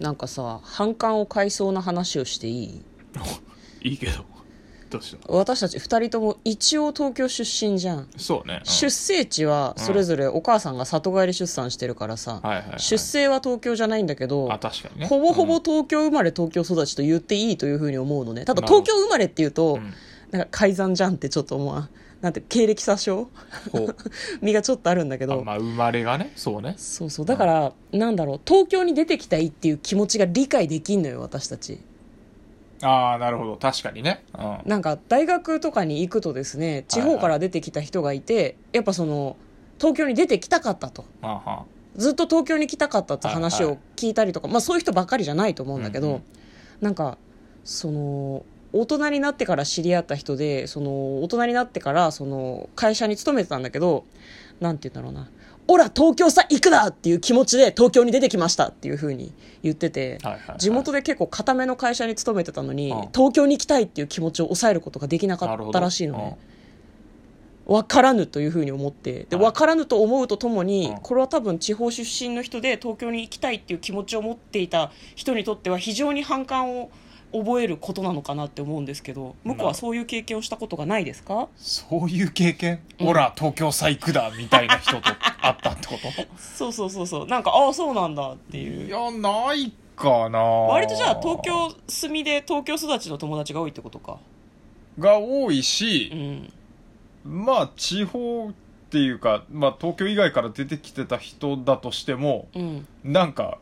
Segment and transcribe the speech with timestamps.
[0.00, 2.82] なんかさ反感を買いそうな話をしていい？
[3.90, 4.24] いいけど。
[4.90, 8.68] どうした私たち2人とも一応東京出身じゃん、そうね、うん。
[8.68, 12.80] 出生地はそれぞれお母さんが里帰り出産してるからさ、はいはいはい。
[12.80, 15.06] 出生は東京じゃないんだけどあ確かにね。
[15.06, 15.62] ほぼほぼうん。
[15.62, 18.44] 東京生まれ東京育ちと言っていいというふうに思うのね。
[18.44, 19.94] ただ東京生まれっていうと、うん
[20.30, 21.88] なんか改ざんじゃんってちょっと思わん？
[22.20, 23.28] なんて経歴詐称？
[24.42, 25.40] 身がちょっとあるんだけど。
[25.40, 26.74] あまあ生まれがねそうね。
[26.76, 27.26] そうそう。
[27.26, 28.40] だから、なんだろう。
[28.46, 31.80] 東京に出てきたいっていう気持ちが理解できんのよ私たち。
[32.82, 33.56] ああなるほど。
[33.56, 34.24] 確かにね。
[34.38, 34.58] うん。
[34.66, 39.36] なんか大学とかに行くとですね地方から出てきた人がいて、やっぱその
[39.78, 41.04] 東京に出てきたかったと。
[41.22, 41.64] は
[41.96, 44.60] ずっと東京に来たかったって話をはいはい聞いたりとか、まあ。
[44.60, 46.22] そういう人ばっかりじゃないと思うんだけど、うんうん
[46.80, 47.18] なんか
[47.62, 54.04] その大人になってから知り合った人でその大人になってからその会社に勤めてたんだけど
[54.60, 55.30] なんて言うんだろうな
[55.66, 58.68] 「オラ東京さ行くな!」っていう気持ちで東京に出てきました！
[58.68, 60.18] っていうふうに言ってて、
[60.58, 63.00] 地元で結構固めの会社に勤めてたのに、うん。
[63.14, 66.38] 東京に行きたいっていう気持ちを抑えることができなかったらしいのね。
[67.66, 69.26] 分からぬというふうに思って。
[69.28, 69.44] ではい。
[69.46, 70.98] 分からぬと思うとともに、うん。
[71.02, 76.90] これは多分地方出身の人で東京に行きたいっていう気持ちを持っていた人にとっては非常に反感を
[77.32, 81.48] 覚えることなのかなって思うんですけど向こうはそういう経験をしたことがないですか？
[81.56, 83.06] そういう経験、うん。
[83.06, 85.02] ほら東京さ行くだみたいな人と
[85.42, 86.26] 会ったってこと？
[86.38, 87.26] そうそうそうそう。
[87.26, 90.38] なんかああそうなんだっていいうやないかな。
[90.40, 94.18] 割とじゃあ東京住みで東京育ちの友達が多いってことか。
[94.98, 96.52] が多いうし、ん。
[97.24, 98.52] まあ地方っ
[98.90, 102.86] ていうか、まあ、東京以外から出てきてた人だとしてもうん。
[103.04, 103.58] なんか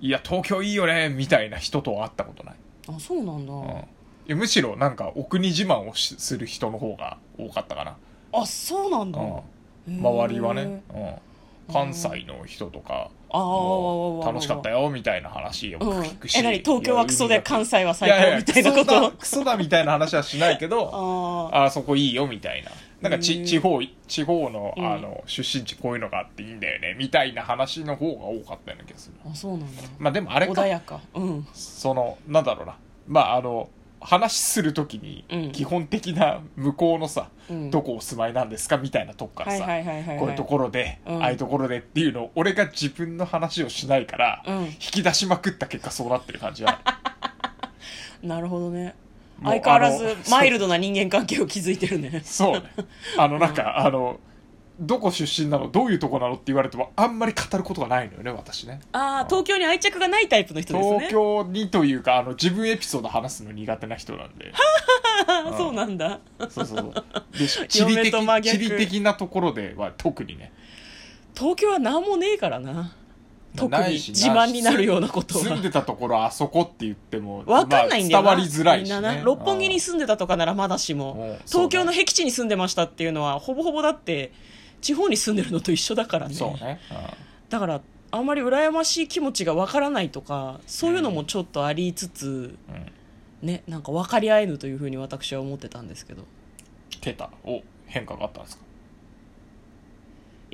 [0.00, 2.54] いや東京いいよねみたいな人とは会ったことない、
[2.88, 3.60] あそうなんだ、うん。
[3.60, 3.64] い
[4.26, 7.96] やむしろなんかお国自慢をしする人の方が多かったかな、
[8.32, 19.10] あそうなんだ、うん、周りはね、うん、関西の人とかあ楽しかったよみたいな話よくうん聞くし、え何東京はクソで関西は最高みたいなこと。
[19.18, 22.70] クソだみたいな話はしないけど あああそこいいよみたいな
[23.04, 29.14] なんかち地方地方のうんあの出身地こういうのがあっていいんだよねみたいな話の方が多かったような気がする。
[29.30, 29.82] あそうなんだ。
[29.98, 30.52] まあでもあれか。
[30.52, 31.00] 穏やか。
[31.14, 31.46] うん。
[31.52, 32.76] そのなんだろうな。
[33.06, 33.68] まああの
[34.00, 35.52] 話するときにうん。
[35.52, 37.70] 基本的な向こうのさ、うん。
[37.70, 38.78] どこお住まいなんですか？
[38.78, 41.22] みたいなとこからはいさ、こういうところで、うん。
[41.22, 44.64] ああいうところでっていうのを俺が自分の話をしないから、うん。
[44.64, 46.80] 引き出しまくった結果そうなってる感じは
[48.22, 48.94] なるほどね
[49.42, 52.22] 相変わらずマイルドな人間関係を築いてるね。
[52.24, 52.62] そうね。
[53.18, 54.20] あのなんか、あの
[54.80, 58.80] どこ出身なのどういうとこなのって言われてもあんまり語ることがないのよね私ね。
[58.92, 60.98] ああ東京に愛着がないタイプの人ですね。
[60.98, 64.52] 東京にというかあの自分エピソード話すの苦手な人なんで。
[65.26, 66.18] あそうなんだ。
[66.38, 66.94] そうそうそう。
[67.68, 70.52] 地理嫁的地理的なところでは特にね。
[71.36, 72.96] 東京は何もねえからな
[73.56, 81.38] 特に自慢になるようなこと住んはでたところあそこって言ってもわかんないんだよな、まあ伝わりづらいし、ね、な六本木に住んでたとかならまだしもうん。
[81.46, 84.32] 東京の僻地に住んでましたっていうのはほぼほぼだって
[84.80, 86.34] 地方に住んでるのと一緒だからね。
[86.34, 86.80] ね、
[87.48, 92.26] だからあんまり羨ましい気持ちがわからないとかそういうのもちょっとありつつ、
[92.68, 92.74] うん
[93.42, 96.24] うん、ねなんか分かり合えぬというふうに私は思ってたんですけど。
[97.00, 97.30] ケタ。
[97.44, 98.64] お変化があったんですか？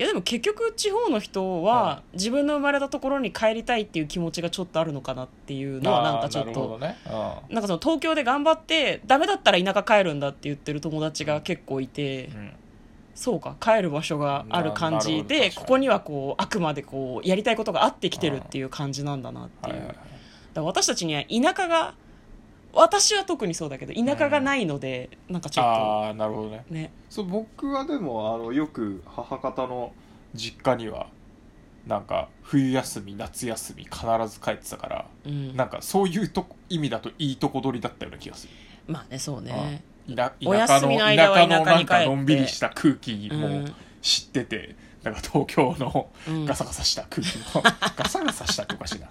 [0.00, 6.94] いやでも結局地方の人は自分の生まれたところに帰りたいっていう気持ちがちょっとあるのかなっていうのはなんかちょっとなん。
[6.94, 12.30] かその東京で頑張ってダメだったら田舎帰るんだって言ってる友達が結構いて、
[13.14, 19.94] そうか帰る場所がある感じでここにはこうあくまでこうやりたいことがあってきてるっていう感じなんだなっていう、
[20.54, 21.92] だ私たちには田舎が
[22.72, 26.64] 私は特にそうだけど田舎がないので、なんかちょっああなるほどね。
[26.68, 26.92] とね。
[27.08, 29.92] そう僕はでもあのよく母方の
[30.34, 31.08] 実家には
[31.86, 35.56] なんか冬休み夏休み必ず帰ってたから、うん。
[35.56, 38.52] なんかそういうとこ意味だといいとこ取りだったような気がする。
[38.86, 39.82] まあねそうね。
[40.08, 40.34] 田
[40.66, 43.74] 舎の田舎のなんかのんびりした空気もうん。
[44.02, 46.44] 知ってて、なんか東京のうん。
[46.44, 47.62] ガサガサした空気も、
[47.96, 49.08] ガサガサしたっておかしいな、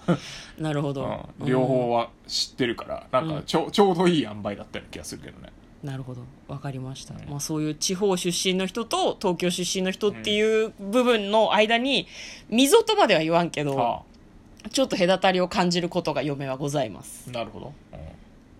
[0.59, 1.47] なるほど、うん。
[1.47, 5.52] 両方は知ってるからなんかちょ,、ちょうどいい塩梅だったような気がするけどね。
[5.84, 6.22] なるほど。
[6.47, 7.29] わかりました、うん。
[7.29, 12.08] まあ、そういう地方出身の人と東京出身の人っていう部分の間に
[12.49, 14.02] 溝とまでは言わんけどあ。
[14.72, 17.25] ちょっと隔たりを感じることが嫁はございます。
[17.29, 17.99] あなるほど、うん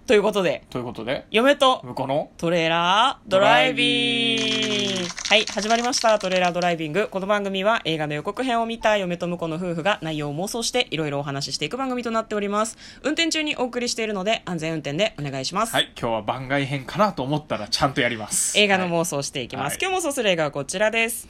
[0.09, 0.63] ということで。
[0.71, 1.27] ということで。
[1.29, 2.31] 嫁と向こうの？
[2.35, 5.07] トレーラードライビング。
[5.29, 6.17] はい始まりました。
[6.17, 7.09] トレーラードライビング。
[7.09, 12.75] この番組は映画の予告編を見た嫁と婿の夫婦が内容を妄想していろいろお話ししていく番組となっております。
[13.03, 18.57] 運転中にお送りしているので安全運転でお願いします、はい今日は番外編かなと思ったらちゃんとやります。
[18.57, 19.77] 映画のはい妄想をしていきます、はい。
[19.79, 21.27] 今日妄想する映画はこちらです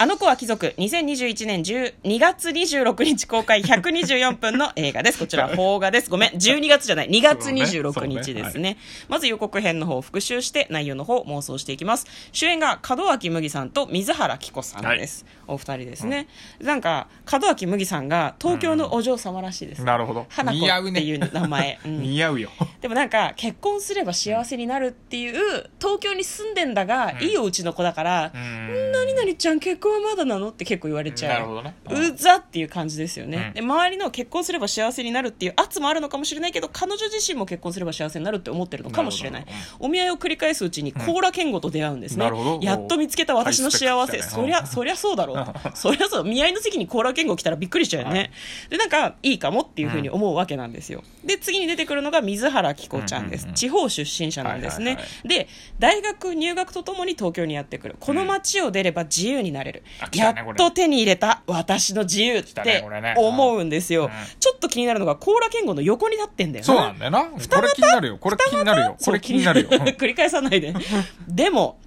[0.00, 0.74] あの子は貴族。
[0.78, 3.62] 2021年12月26日公開。
[3.62, 5.18] 124分の映画です。
[5.18, 6.08] こちら邦画です。
[6.08, 6.30] ごめん。
[6.30, 7.10] 12月じゃない。
[7.10, 8.52] 2月26日ですね。
[8.52, 8.76] そうね。
[9.08, 12.06] まず予告編の方を復習して内容の方を妄想していきます。
[12.30, 16.28] 主演が門脇麦さんと水原希子さんです、お二人ですね、
[16.60, 20.26] なんか門脇麦さんが東京のお嬢様らしいです、なるほど。
[20.28, 21.00] 花子似合うね。
[21.00, 22.02] っていう名前、 うん。
[22.02, 22.50] 似合うよ。
[22.80, 27.26] でもなんか結婚すれば幸せになるっていう東京に住んでんだが、うん。
[27.26, 28.32] いいお家の子だから、
[28.92, 30.50] 何々ちゃん結婚はまだなの？
[30.50, 31.32] って結構言われちゃう。
[31.34, 31.74] なるほどね。
[31.90, 33.54] うざっていう感じですよね、うん。
[33.54, 39.46] で周りの結婚すれば幸せになるっていう圧もあるのかもしれないけど彼女自身も結婚すれば幸せになるって思ってるのかもしれない。
[39.78, 42.30] お見合いを繰り返すうちに甲羅健吾と出会うんですね、
[42.62, 44.22] やっと見つけた私の幸せ、ね。
[44.22, 45.46] そりゃそりゃそうだろう。
[45.74, 46.24] そりゃそう。
[46.24, 48.30] 見合いの席に甲羅健吾来たらびっくりしちゃうよね、はい。
[48.70, 51.02] でなんかいいかもっていうふうに思うわけなんですよ。
[51.24, 53.54] で次に出てくるのが水原希子ちゃんです、うんうんうん。
[53.54, 55.48] 地方出身者なんですね、で
[55.78, 57.96] 大学入学とともに東京にやってくる。
[58.00, 62.84] この街を出れば自由になれる、あ来やっと手に入れた私の自由って
[63.16, 64.10] 思うんですよ、うん。
[64.38, 66.66] ちょっと気になるのが甲羅健吾の横になってんだよな。
[66.66, 67.24] そうなんだよな。
[67.24, 68.18] これ気になるよ。
[68.18, 68.96] これ気になるよ。
[69.02, 69.68] これ気になるよ。
[69.98, 70.74] 繰り返さないで。
[71.28, 71.78] でも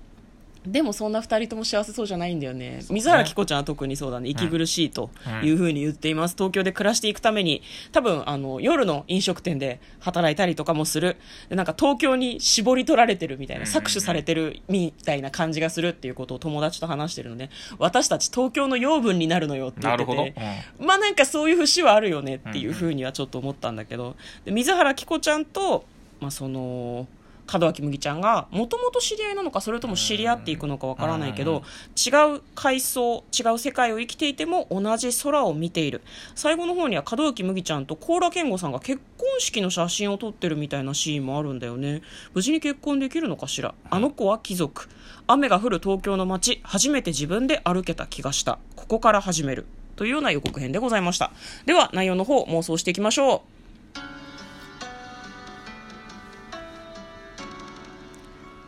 [0.66, 2.84] でもそんな二人とも幸せそうじゃないんだよね。
[2.90, 4.30] 水原希子ちゃんは特にそうだね。
[4.30, 5.10] 息苦しいと
[5.44, 11.18] いうふうに言っています、東京で暮らしていくために多分あの夜の飲食店で働いたりとかもする。
[11.50, 17.50] でなんか東京に絞り取られてるみたいなうん搾取されてるみたいな感じがするっていうことを友達と話してるので
[17.80, 20.36] 私たち東京の養分になるのよって言ってなるほど、て
[20.80, 24.16] まあなんかそういう節はあるよねっていうふうにはちょっと思ったんだけど、
[24.46, 25.86] で水原希子ちゃんと、
[26.20, 27.08] まあ、その
[27.52, 31.64] 門脇麦ちゃんがもともと知り合いなのかそれとも知り合っていくのかわからないけど
[31.96, 36.02] 違う階層違う世界を生きていても同じ空を見ている。
[36.36, 42.02] 最後の方には門脇麦ちゃんと高良健吾さんが結婚式の写真を撮ってるみたいなシーンもあるんだよね。
[42.34, 43.74] 無事に結婚できるのかしら？
[43.90, 44.88] あの子は貴族。
[45.28, 48.60] 雨が降る東京の街初めて自分で歩けた気がした。
[48.76, 49.66] ここから始める。
[49.96, 51.32] というような予告編でございました。
[51.66, 53.61] では内容の方妄想していきましょう。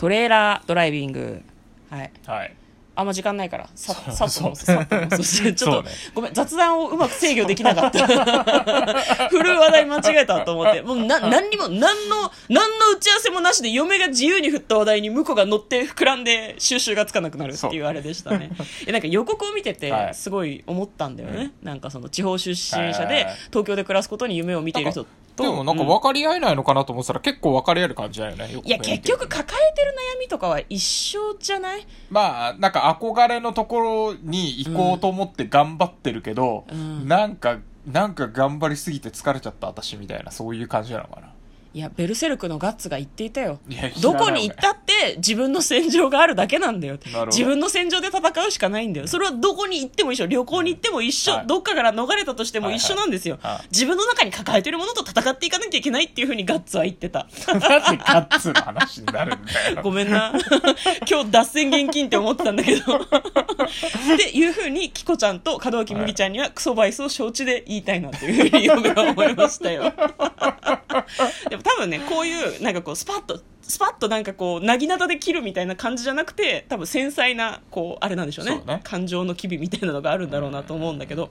[0.04, 1.42] トレーラードライビング。
[1.90, 2.12] はい。
[2.26, 2.54] はい。
[2.94, 3.70] あんま時間ないから。
[3.74, 4.14] さそう。
[4.14, 5.90] さっとそさっと妄想してちょっと、そうね。
[6.14, 6.34] ごめん。
[6.34, 8.06] 雑談をうまく制御できなかった。
[9.30, 10.82] 振る話題間違えたと思って。
[10.84, 18.50] もうな何にも何の何の打ち合わせもなしで嫁が自由に振った話題に向こうが乗って膨らんで収集がつかなくなるっていうあれでしたね。
[18.86, 20.14] えなんか予告を見ててはい。
[20.14, 25.06] すごい思ったんだよね、なんかその地方出身者で東京で暮らすことに夢を見ている人
[25.36, 25.88] とでもなんかうん。
[25.90, 28.50] 分かり合えないのかなと思ってたら結構分かり合える感じだよね。
[28.64, 31.86] いや結局抱えてる悩みとかは一緒じゃない？
[32.10, 37.08] まあなんか憧れのところに行こうと思って頑張ってるけど、うん。
[37.08, 41.34] なんかなんか頑張りすぎて疲れちゃった私みたいなそういう感じなのかな
[41.74, 43.60] いやベルセルクのガッツが言っていたよ。
[44.02, 49.08] どこに行ったって自分の戦場があるだけなんだよ自分の戦場で戦うしかないんだよ。
[49.08, 50.28] それはどこに行っても一緒。
[50.28, 51.48] 旅行に行っても一緒、はい。
[51.48, 57.28] どっかから逃れたとしても一緒なんですよ、はいはい自分の中に抱えてるものと戦っていかなきゃいけないっていうふうにガッツは言ってた。
[57.48, 59.82] なぜガッツの話になるんだよ。
[59.82, 60.32] ごめんな。
[61.10, 62.96] 今日脱線現金って思ってたんだけど。
[62.96, 69.92] っていうふうにキコちゃんと門脇麦ちゃんにはクソバイスを承知で言いたいなっていうふうに嫁は思いましたよ。
[71.50, 78.62] で も多分ねこういうなんかこうスパッとスパッとなんかこうなぎなたで切るみたいな感じじゃなくて多分繊細なこうあれなんでしょうね。
[78.66, 78.82] ね。
[78.84, 81.30] 感情の機微みたいなのがあるんだろうなと思うんだけど。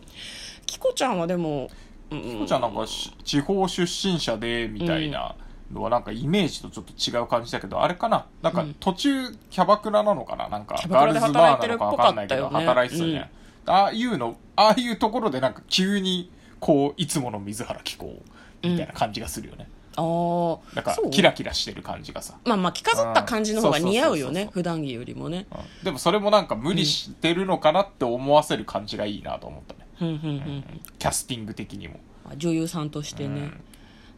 [0.65, 1.71] キコちゃんはでも、
[2.11, 2.47] うん。
[2.47, 5.35] じゃあなんかし地方出身者でみたいな
[5.71, 8.27] のはなんかイメージとちょっと違う感じだけど、あれかな？
[8.41, 10.49] なんか途中キャバクラなのかな？
[10.49, 13.31] なんかキャバクラでガールズバーなのかわかんないけど働いてたよね働いて
[13.67, 18.23] たじゃん、ああいうのああいうところでなんか急にこういつもの水原希子
[18.63, 20.77] みたいな感じがするよね、あー。
[20.77, 21.11] なんかそう？
[21.11, 25.47] キラキラしてる感じがさ、まあまあ着飾った感じの方が似合うよね普段着よりもね。
[25.51, 25.85] うん。
[25.85, 30.65] でもそれもなんか無理してるのかなって思わせる感じがいいなと思ったね、
[30.99, 32.01] キャスティング的にも、
[32.37, 33.61] 女優さんとしてね、うん。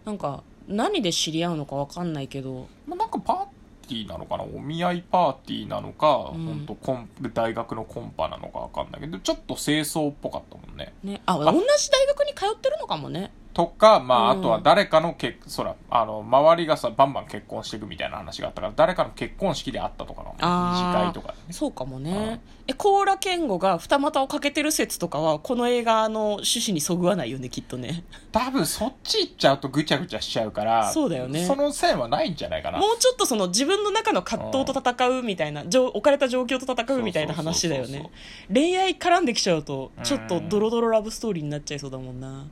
[0.04, 2.68] なんか何で知り合うのか分かんないけど。
[2.86, 3.46] まあ、なんかパー
[3.86, 6.46] ティーなのかなお見合いパーティーなのか、うん。
[6.46, 14.40] 本当コン大学のコンパなのかわかんないけどちょっと清掃っぽかったもんねねあ同じ大学に通ってるのかもねとか、まあ、うん。
[14.40, 21.52] あとは誰かの結そらあの周りがさバンバン結婚していくみたいな話があったから誰かの結婚式であったとかの二次会とかでね。
[21.52, 22.02] そうかもうん。
[22.02, 28.04] ねえ甲羅健吾が二股をかけてる説とかはこの映画の趣旨にそぐわないよねきっとね。
[28.32, 31.44] 多分そっち行っちゃうとぐちゃぐちゃしちゃうからそうだよね。
[31.44, 32.78] その線はないんじゃないかな。
[32.78, 38.10] もうちょっとその自分の中の葛藤と戦うみたいな状置かれた状況と戦うみたいな話だよね。
[38.52, 40.48] 恋愛絡んできちゃうとちょっとうん。
[40.48, 42.46] ドロドロラブストーリーになっちゃいそうだもんな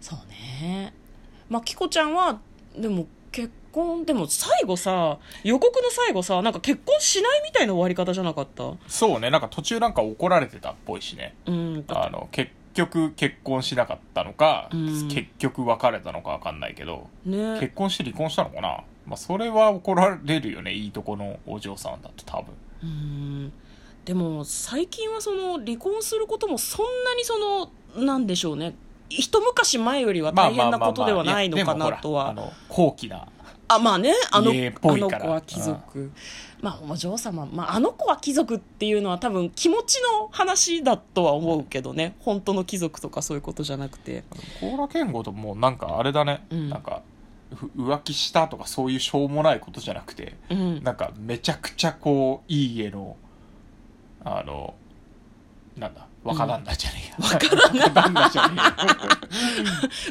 [0.00, 0.92] そうね。
[1.48, 2.40] まあキコちゃんは
[2.76, 8.72] でも結婚でも最後さ予告の最後さなんか結婚しないみたいな終わり方じゃなかった？
[8.86, 9.30] そうね。
[9.30, 11.34] なんか途中なんか怒られてたっぽいしね。
[11.46, 11.86] うん。
[11.86, 15.08] だあの結局結婚しなかったのか、うん。
[15.08, 17.58] 結局別れたのか分かんないけどね。
[17.60, 18.84] 結婚して離婚したのかな？
[19.06, 22.54] まあそれは怒られるよねいいとこのお嬢さんだと多分。
[22.82, 23.52] うん。
[24.04, 27.38] でも最近はその離婚することもそんなにそ
[27.96, 28.76] のなんでしょうね
[29.08, 32.34] 一昔前よりは大変なことではないのかなとは。
[32.68, 33.26] 高貴な
[33.66, 36.10] あまあねあのあの子は貴族。
[36.60, 42.16] まあお嬢様、まあ、あの子は貴族っていうのは多分気持ちの話だとは思うけどね。
[42.20, 44.24] 本当の貴族とかそういうことじゃなくて。
[44.60, 46.70] 高良健吾ともうなんかあれだね、うん。
[46.70, 47.02] なんか
[47.54, 50.82] ふ浮気したとかそういうしょうもないことじゃなくてうん。
[50.82, 53.16] なんかめちゃくちゃこういい家の
[54.24, 54.74] あの
[55.76, 58.60] なんだ若旦那じゃねえや、若旦那じゃね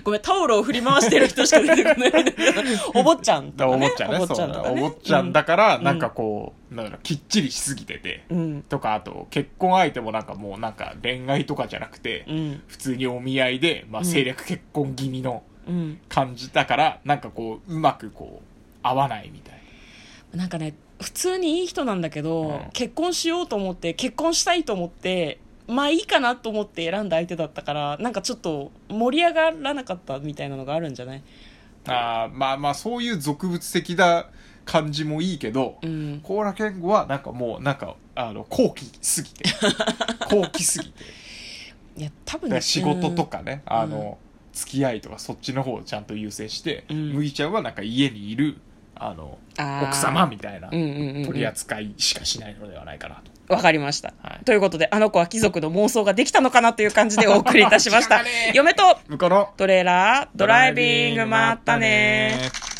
[0.03, 2.11] ごめんタオルを振り回してる人しか出てこない
[2.95, 3.89] お坊ちゃんとかね。
[3.89, 4.63] 坊ちゃんねお坊ちそゃんだ。
[4.63, 5.83] お坊ちゃんだから、うん。
[5.83, 8.61] なんかこうなんだろうきっちりしすぎてて、うん。
[8.63, 12.63] とかあと結婚相手もなんかもうなんか恋愛とかじゃなくて、うん。
[12.67, 14.07] 普通にお見合いで、まあ、うん。
[14.07, 15.99] 政略結婚気味のうん。
[16.09, 19.59] 感じだから、なんかこううまくこう合わないみたい
[20.35, 22.69] なんかね普通にいい人なんだけど、うん。
[22.73, 31.23] 結婚しようと思って結婚したいと思ってまあいいかなと思って選んだ相手だったからなんかちょっと盛り上がらなかったみたいなのがあるんじゃない？
[31.85, 34.27] なあーまあまあそういう俗物的な
[34.65, 36.19] 感じもいいけどうん。
[36.23, 39.43] 高良健吾はなんかもうなんかあの高貴すぎて。
[40.29, 41.03] 高貴すぎて。
[41.97, 43.73] いや多分だから仕事とかね、うん。
[43.73, 44.17] あの
[44.53, 47.13] 付き合いとかそっちの方をちゃんと優先して、うん。
[47.13, 48.57] 麦ちゃんはなんか家にいる
[48.95, 49.37] あの
[49.83, 53.53] 奥様みたいな取り扱いしかしないのではないかなと。
[53.53, 54.45] わかりました、はい。
[54.45, 58.23] ということであの子は貴族の妄想ができたのかなという感じでお送りいたしました。
[58.53, 59.49] 嫁と向こうの。
[59.57, 62.49] トレーラードライビングまったね。
[62.51, 62.72] ー